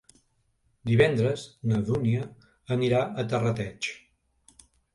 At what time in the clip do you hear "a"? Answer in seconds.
3.25-3.29